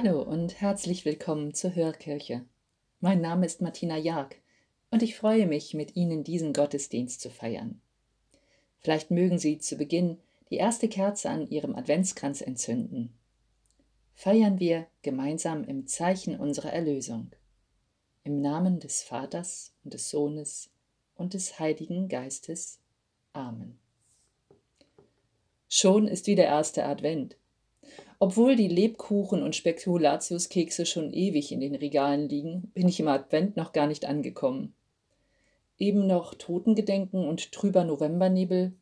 [0.00, 2.44] Hallo und herzlich willkommen zur Hörkirche.
[3.00, 4.36] Mein Name ist Martina Jark
[4.92, 7.80] und ich freue mich, mit Ihnen diesen Gottesdienst zu feiern.
[8.78, 10.18] Vielleicht mögen Sie zu Beginn
[10.50, 13.12] die erste Kerze an Ihrem Adventskranz entzünden.
[14.14, 17.32] Feiern wir gemeinsam im Zeichen unserer Erlösung.
[18.22, 20.70] Im Namen des Vaters und des Sohnes
[21.16, 22.78] und des Heiligen Geistes.
[23.32, 23.80] Amen.
[25.68, 27.36] Schon ist wieder erster Advent
[28.20, 33.56] obwohl die Lebkuchen und Spekulatiuskekse schon ewig in den Regalen liegen, bin ich im Advent
[33.56, 34.74] noch gar nicht angekommen.
[35.78, 38.72] Eben noch Totengedenken und trüber Novembernebel.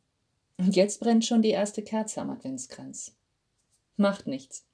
[0.57, 3.15] Und jetzt brennt schon die erste Kerze am Adventskranz.
[3.97, 4.67] Macht nichts.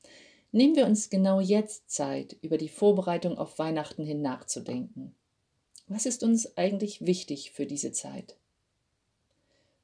[0.53, 5.15] Nehmen wir uns genau jetzt Zeit, über die Vorbereitung auf Weihnachten hin nachzudenken.
[5.89, 8.37] Was ist uns eigentlich wichtig für diese Zeit?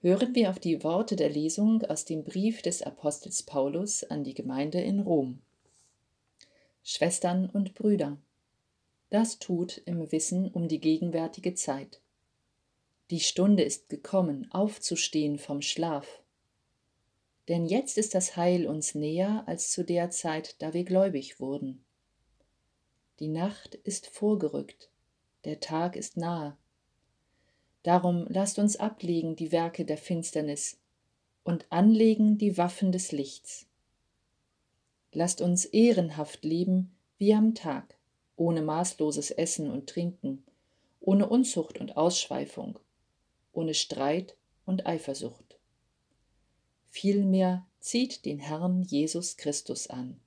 [0.00, 4.34] Hören wir auf die Worte der Lesung aus dem Brief des Apostels Paulus an die
[4.34, 5.41] Gemeinde in Rom.
[6.84, 8.16] Schwestern und Brüder,
[9.10, 12.00] das tut im Wissen um die gegenwärtige Zeit.
[13.10, 16.22] Die Stunde ist gekommen, aufzustehen vom Schlaf.
[17.48, 21.82] Denn jetzt ist das Heil uns näher als zu der Zeit, da wir gläubig wurden.
[23.19, 24.91] Die Nacht ist vorgerückt,
[25.44, 26.56] der Tag ist nahe.
[27.83, 30.78] Darum lasst uns ablegen die Werke der Finsternis
[31.44, 33.66] und anlegen die Waffen des Lichts.
[35.12, 37.97] Lasst uns ehrenhaft leben wie am Tag,
[38.37, 40.44] ohne maßloses Essen und Trinken,
[41.00, 42.78] ohne Unzucht und Ausschweifung,
[43.53, 44.37] ohne Streit
[44.67, 45.59] und Eifersucht.
[46.91, 50.21] Vielmehr zieht den Herrn Jesus Christus an.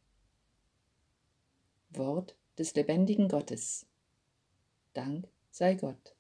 [1.92, 3.86] Wort des lebendigen Gottes.
[4.94, 6.16] Dank sei Gott.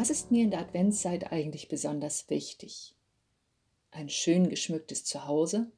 [0.00, 2.94] Was ist mir in der Adventszeit eigentlich besonders wichtig?
[3.90, 5.72] Ein schön geschmücktes Zuhause,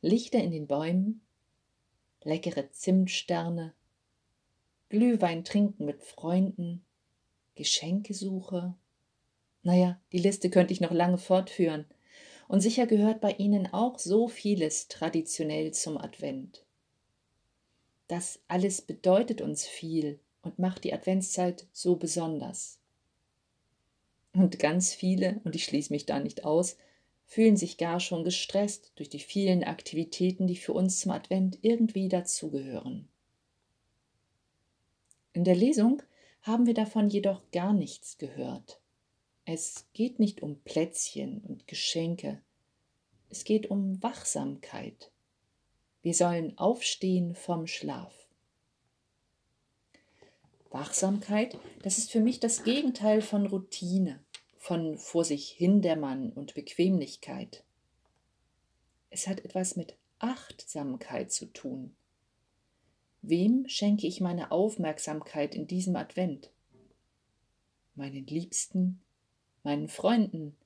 [0.00, 1.20] Lichter in den Bäumen,
[2.22, 3.74] leckere Zimtsterne,
[4.88, 6.82] Glühwein trinken mit Freunden,
[7.56, 8.74] Geschenkesuche.
[9.62, 11.84] Naja, die Liste könnte ich noch lange fortführen.
[12.48, 16.64] Und sicher gehört bei Ihnen auch so vieles traditionell zum Advent.
[18.08, 22.80] Das alles bedeutet uns viel und macht die Adventszeit so besonders.
[24.36, 26.76] Und ganz viele, und ich schließe mich da nicht aus,
[27.24, 32.10] fühlen sich gar schon gestresst durch die vielen Aktivitäten, die für uns zum Advent irgendwie
[32.10, 33.08] dazugehören.
[35.32, 36.02] In der Lesung
[36.42, 38.78] haben wir davon jedoch gar nichts gehört.
[39.46, 42.42] Es geht nicht um Plätzchen und Geschenke,
[43.30, 45.10] es geht um Wachsamkeit.
[46.02, 48.12] Wir sollen aufstehen vom Schlaf.
[50.70, 54.20] Wachsamkeit, das ist für mich das Gegenteil von Routine,
[54.66, 57.62] von vor sich hindämmern und Bequemlichkeit.
[59.10, 61.94] Es hat etwas mit Achtsamkeit zu tun.
[63.22, 66.50] Wem schenke ich meine Aufmerksamkeit in diesem Advent?
[67.94, 69.00] Meinen Liebsten,
[69.62, 70.56] meinen Freunden,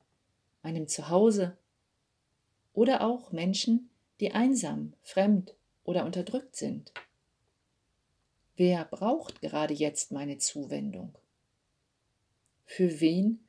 [0.62, 1.58] meinem Zuhause
[2.73, 5.55] oder auch Menschen, die einsam, fremd
[5.85, 6.94] oder unterdrückt sind.
[8.56, 11.19] Wer braucht gerade jetzt meine Zuwendung?
[12.64, 13.44] Für wen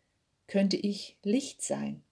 [0.51, 2.03] könnte ich Licht sein?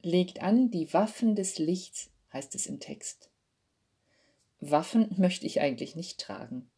[0.00, 3.30] Legt an die Waffen des Lichts, heißt es im Text.
[4.60, 6.70] Waffen möchte ich eigentlich nicht tragen.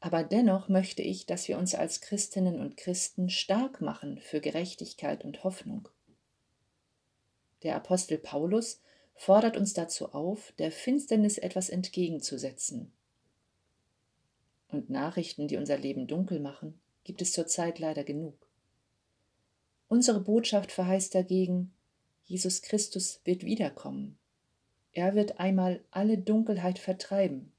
[0.00, 5.24] Aber dennoch möchte ich, dass wir uns als Christinnen und Christen stark machen für Gerechtigkeit
[5.24, 5.88] und Hoffnung.
[7.62, 8.80] Der Apostel Paulus
[9.14, 12.92] fordert uns dazu auf, der Finsternis etwas entgegenzusetzen
[14.66, 18.41] und Nachrichten, die unser Leben dunkel machen, gibt es zurzeit leider genug.
[19.92, 21.70] Unsere Botschaft verheißt dagegen,
[22.24, 24.16] Jesus Christus wird wiederkommen.
[24.94, 27.52] Er wird einmal alle Dunkelheit vertreiben.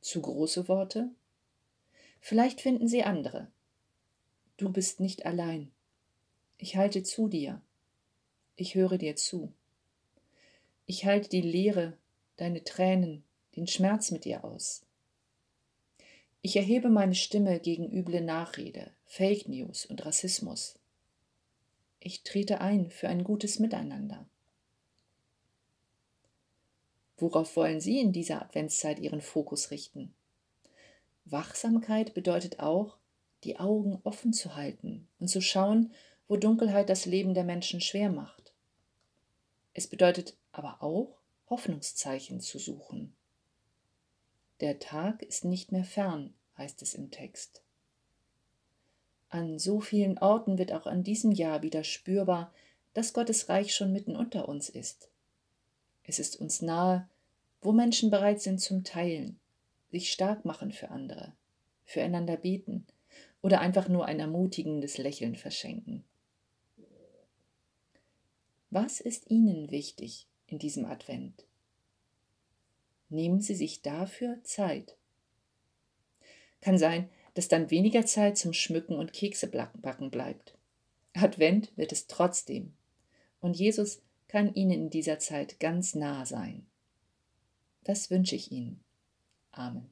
[0.00, 1.10] Zu große Worte?
[2.18, 3.52] Vielleicht finden Sie andere.
[4.56, 5.70] Du bist nicht allein.
[6.56, 7.60] Ich halte zu dir.
[8.56, 9.52] Ich höre dir zu.
[10.86, 11.98] Ich halte die Leere,
[12.38, 13.22] deine Tränen,
[13.54, 14.86] den Schmerz mit dir aus.
[16.44, 20.76] Ich erhebe meine Stimme gegen üble Nachrede, Fake News und Rassismus.
[22.00, 24.26] Ich trete ein für ein gutes Miteinander.
[27.16, 30.12] Worauf wollen Sie in dieser Adventszeit Ihren Fokus richten?
[31.26, 32.96] Wachsamkeit bedeutet auch,
[33.44, 35.92] die Augen offen zu halten und zu schauen,
[36.26, 38.52] wo Dunkelheit das Leben der Menschen schwer macht.
[39.74, 41.18] Es bedeutet aber auch,
[41.48, 43.14] Hoffnungszeichen zu suchen.
[44.62, 47.62] Der Tag ist nicht mehr fern, heißt es im Text.
[49.28, 52.54] An so vielen Orten wird auch an diesem Jahr wieder spürbar,
[52.94, 55.08] dass Gottes Reich schon mitten unter uns ist.
[56.04, 57.08] Es ist uns nahe,
[57.60, 59.40] wo Menschen bereit sind zum Teilen,
[59.90, 61.32] sich stark machen für andere,
[61.84, 62.86] füreinander beten
[63.40, 66.04] oder einfach nur ein ermutigendes Lächeln verschenken.
[68.70, 71.44] Was ist Ihnen wichtig in diesem Advent?
[73.12, 74.96] Nehmen Sie sich dafür Zeit.
[76.62, 80.56] Kann sein, dass dann weniger Zeit zum Schmücken und Keksebacken bleibt.
[81.12, 82.72] Advent wird es trotzdem.
[83.40, 86.66] Und Jesus kann Ihnen in dieser Zeit ganz nah sein.
[87.84, 88.82] Das wünsche ich Ihnen.
[89.50, 89.90] Amen.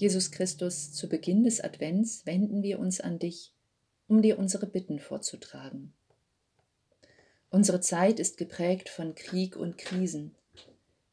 [0.00, 3.52] Jesus Christus, zu Beginn des Advents wenden wir uns an dich,
[4.08, 5.92] um dir unsere Bitten vorzutragen.
[7.50, 10.34] Unsere Zeit ist geprägt von Krieg und Krisen.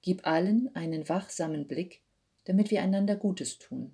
[0.01, 1.99] Gib allen einen wachsamen Blick,
[2.45, 3.93] damit wir einander Gutes tun.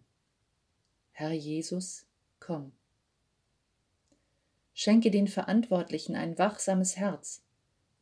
[1.11, 2.05] Herr Jesus,
[2.39, 2.71] komm.
[4.75, 7.41] Schenke den Verantwortlichen ein wachsames Herz,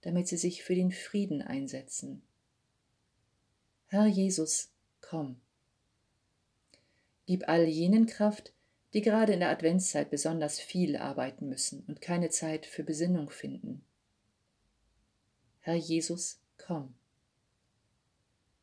[0.02, 2.22] damit sie sich für den Frieden einsetzen.
[3.88, 5.40] Herr Jesus, komm.
[7.32, 8.52] Gib all jenen Kraft,
[8.94, 13.86] die gerade in der Adventszeit besonders viel arbeiten müssen und keine Zeit für Besinnung finden.
[15.62, 16.94] Herr Jesus, komm.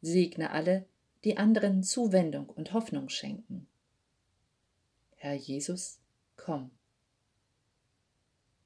[0.03, 0.85] Segne alle,
[1.25, 3.67] die anderen Zuwendung und Hoffnung schenken.
[5.17, 5.99] Herr Jesus,
[6.37, 6.71] komm.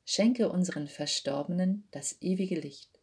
[0.05, 2.99] Schenke unseren Verstorbenen das ewige Licht.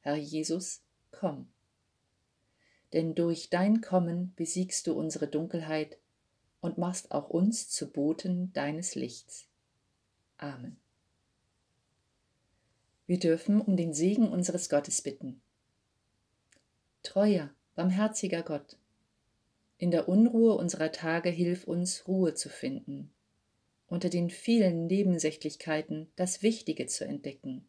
[0.00, 0.80] Herr Jesus,
[1.12, 1.46] komm
[2.92, 5.98] denn durch dein Kommen besiegst du unsere Dunkelheit
[6.60, 9.46] und machst auch uns zu Boten deines Lichts.
[10.38, 10.76] Amen.
[13.06, 15.40] Wir dürfen um den Segen unseres Gottes bitten.
[17.02, 18.76] Treuer, barmherziger Gott,
[19.78, 23.10] in der Unruhe unserer Tage hilf uns, Ruhe zu finden,
[23.86, 27.66] unter den vielen Nebensächlichkeiten das Wichtige zu entdecken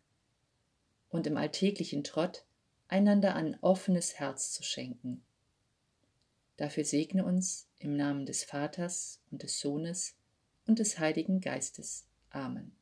[1.10, 2.44] und im alltäglichen Trott
[2.90, 5.24] einander ein offenes Herz zu schenken.
[6.58, 10.18] Dafür segne uns im Namen des Vaters und des Sohnes
[10.66, 12.06] und des Heiligen Geistes.
[12.32, 12.76] Amen.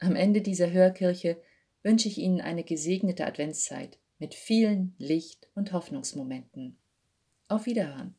[0.00, 1.40] Am Ende dieser Hörkirche
[1.84, 6.76] wünsche ich Ihnen eine gesegnete Adventszeit mit vielen Licht- und Hoffnungsmomenten.
[7.46, 8.16] Auf Wiederhören.